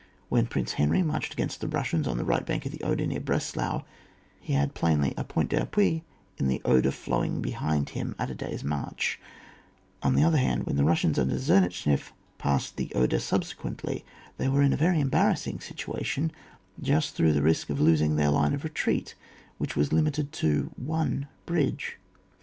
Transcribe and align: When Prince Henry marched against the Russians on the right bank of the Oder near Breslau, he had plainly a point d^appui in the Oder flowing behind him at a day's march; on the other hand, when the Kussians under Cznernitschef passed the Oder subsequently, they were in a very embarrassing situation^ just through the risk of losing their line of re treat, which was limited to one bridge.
When 0.29 0.47
Prince 0.47 0.71
Henry 0.73 1.03
marched 1.03 1.31
against 1.31 1.61
the 1.61 1.67
Russians 1.67 2.07
on 2.07 2.17
the 2.17 2.25
right 2.25 2.43
bank 2.43 2.65
of 2.65 2.71
the 2.71 2.81
Oder 2.81 3.05
near 3.05 3.19
Breslau, 3.19 3.83
he 4.39 4.53
had 4.53 4.73
plainly 4.73 5.13
a 5.15 5.23
point 5.23 5.51
d^appui 5.51 6.01
in 6.39 6.47
the 6.47 6.59
Oder 6.65 6.89
flowing 6.89 7.39
behind 7.39 7.89
him 7.89 8.15
at 8.17 8.31
a 8.31 8.33
day's 8.33 8.63
march; 8.63 9.19
on 10.01 10.15
the 10.15 10.23
other 10.23 10.39
hand, 10.39 10.65
when 10.65 10.75
the 10.75 10.81
Kussians 10.81 11.19
under 11.19 11.35
Cznernitschef 11.35 12.13
passed 12.39 12.77
the 12.77 12.91
Oder 12.95 13.19
subsequently, 13.19 14.03
they 14.39 14.47
were 14.47 14.63
in 14.63 14.73
a 14.73 14.75
very 14.75 14.99
embarrassing 14.99 15.59
situation^ 15.59 16.31
just 16.81 17.13
through 17.13 17.33
the 17.33 17.43
risk 17.43 17.69
of 17.69 17.79
losing 17.79 18.15
their 18.15 18.31
line 18.31 18.55
of 18.55 18.63
re 18.63 18.71
treat, 18.71 19.13
which 19.59 19.75
was 19.75 19.93
limited 19.93 20.31
to 20.31 20.71
one 20.77 21.27
bridge. 21.45 21.99